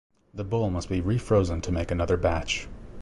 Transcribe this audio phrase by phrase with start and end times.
[0.33, 2.67] The bowl must be refrozen to make another batch.